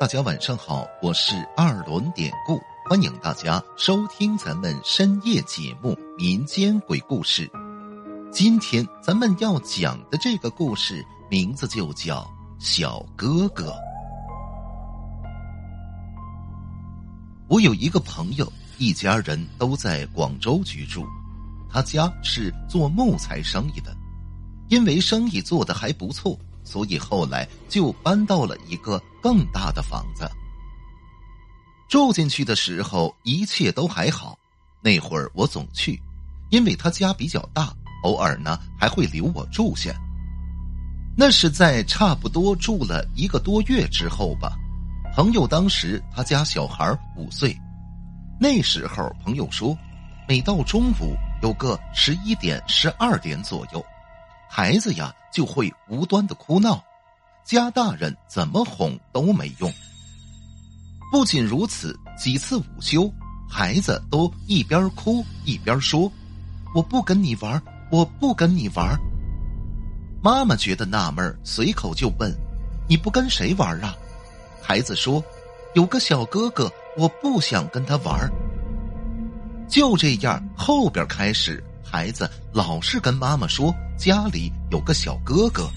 [0.00, 2.58] 大家晚上好，我是二轮典故，
[2.88, 7.46] 欢迎大家收听咱们深夜节目《民间鬼故事》。
[8.32, 12.22] 今天咱们要讲的这个故事名字就叫
[12.58, 13.72] 《小哥哥》。
[17.46, 21.04] 我有一个朋友，一家人都在广州居住，
[21.68, 23.94] 他家是做木材生意的，
[24.70, 26.38] 因为生意做得还不错。
[26.70, 30.30] 所以后来就搬到了一个更大的房子。
[31.88, 34.38] 住进去的时候一切都还好，
[34.80, 36.00] 那会儿我总去，
[36.50, 39.92] 因为他家比较大，偶尔呢还会留我住下。
[41.16, 44.56] 那是在差不多住了一个多月之后吧。
[45.12, 47.58] 朋友当时他家小孩五岁，
[48.40, 49.76] 那时候朋友说，
[50.28, 53.84] 每到中午有个十一点、十二点左右。
[54.52, 56.82] 孩子呀，就会无端的哭闹，
[57.44, 59.72] 家大人怎么哄都没用。
[61.12, 63.08] 不仅如此，几次午休，
[63.48, 66.10] 孩子都一边哭一边说
[66.74, 68.98] ：“我不跟你玩，我不跟你玩。”
[70.20, 72.36] 妈妈觉得纳闷，随口就问
[72.90, 73.94] ：“你不跟谁玩啊？”
[74.60, 75.22] 孩子说
[75.74, 78.28] ：“有个小哥哥，我不想跟他玩。”
[79.70, 81.62] 就这样，后边开始。
[81.90, 85.68] 孩子老是跟妈妈说家里有个小哥哥，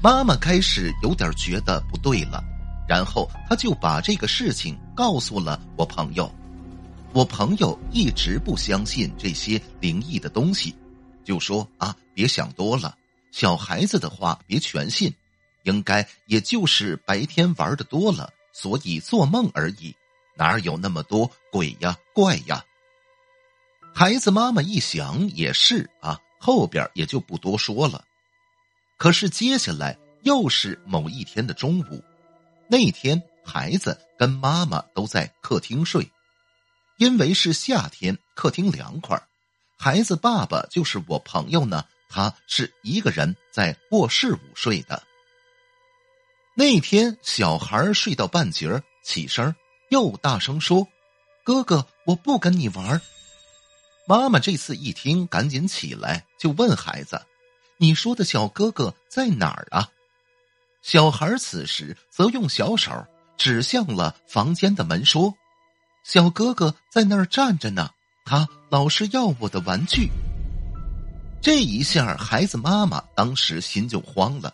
[0.00, 2.40] 妈妈开始有点觉得不对了，
[2.88, 6.32] 然后他就把这个事情告诉了我朋友。
[7.12, 10.72] 我朋友一直不相信这些灵异的东西，
[11.24, 12.96] 就说啊，别想多了，
[13.32, 15.12] 小孩子的话别全信，
[15.64, 19.92] 应该也就是白天玩的多了，所以做梦而已，
[20.36, 22.64] 哪有那么多鬼呀怪呀。
[23.94, 28.04] 孩子妈妈一想也是啊，后边也就不多说了。
[28.96, 32.02] 可是接下来又是某一天的中午，
[32.68, 36.10] 那天孩子跟妈妈都在客厅睡，
[36.98, 39.22] 因为是夏天，客厅凉快
[39.78, 45.02] 孩子爸爸就是我朋友呢，他是一个人在卧室午睡的。
[46.54, 49.54] 那天小孩睡到半截起身
[49.88, 50.86] 又大声说
[51.44, 53.00] ：“哥哥，我不跟你玩。”
[54.10, 57.24] 妈妈这次一听，赶紧起来就问孩子
[57.78, 59.88] ：“你说的小哥哥在哪儿啊？”
[60.82, 63.06] 小孩此时则用小手
[63.38, 65.32] 指向了房间的门，说
[66.02, 67.88] ：“小哥哥在那儿站着呢，
[68.24, 70.08] 他老是要我的玩具。”
[71.40, 74.52] 这一下，孩子妈妈当时心就慌了，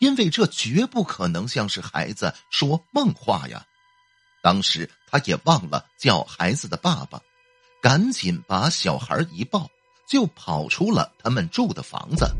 [0.00, 3.64] 因为这绝不可能像是孩子说梦话呀。
[4.42, 7.18] 当时他也忘了叫孩子的爸爸。
[7.82, 9.68] 赶紧把小孩一抱，
[10.08, 12.30] 就跑出了他们住的房子。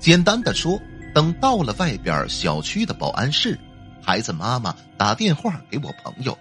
[0.00, 0.76] 简单的说，
[1.14, 3.56] 等到了外边小区的保安室，
[4.02, 6.36] 孩子妈妈打电话给我朋友，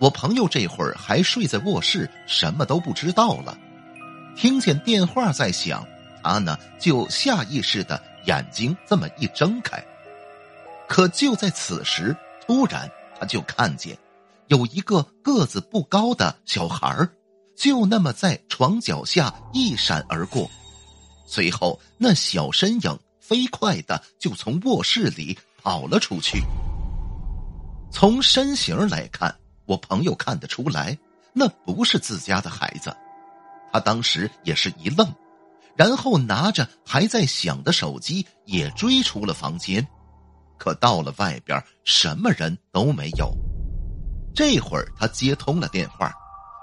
[0.00, 3.56] 我朋友这会儿还睡在卧室，什么都不知道了。
[4.34, 5.86] 听见电话在响，
[6.20, 9.80] 他呢就下意识的眼睛这么一睁开，
[10.88, 13.96] 可就在此时，突然他就看见。
[14.48, 17.08] 有一个个子不高的小孩
[17.56, 20.50] 就那么在床脚下一闪而过，
[21.26, 26.42] 随后那小身影飞快的就从卧室里跑了出去。
[27.90, 29.34] 从身形来看，
[29.66, 30.98] 我朋友看得出来，
[31.32, 32.94] 那不是自家的孩子。
[33.72, 35.14] 他当时也是一愣，
[35.76, 39.86] 然后拿着还在响的手机也追出了房间。
[40.58, 43.34] 可到了外边，什么人都没有。
[44.34, 46.12] 这会儿他接通了电话，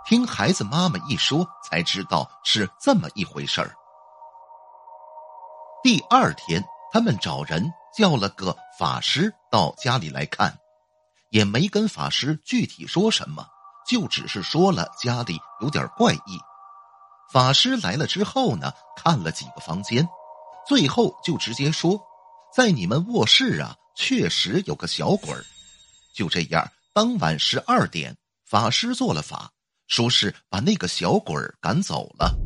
[0.05, 3.75] 听孩子妈妈一说，才知道是这么一回事儿。
[5.83, 10.57] 第二天，他们找人叫了个法师到家里来看，
[11.29, 13.45] 也没跟法师具体说什么，
[13.87, 16.39] 就只是说了家里有点怪异。
[17.31, 20.07] 法师来了之后呢，看了几个房间，
[20.67, 22.01] 最后就直接说，
[22.51, 25.45] 在你们卧室啊，确实有个小鬼儿。
[26.15, 26.67] 就这样。
[26.99, 28.13] 当晚十二点，
[28.43, 29.49] 法师做了法，
[29.87, 32.37] 说是把那个小鬼赶走了。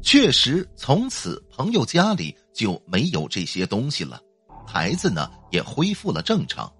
[0.00, 4.20] 确实，从此朋友家里就没有这些东西了，
[4.64, 6.72] 孩子呢也恢复了正常。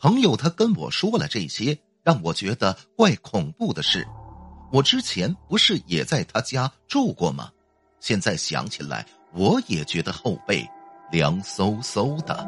[0.00, 4.04] 朋友他跟我说了这些，让我觉得怪恐怖的事，
[4.72, 7.48] 我之前不是也在他家住过吗？
[8.00, 10.68] 现在想起来，我也觉得后背
[11.12, 12.44] 凉飕飕的。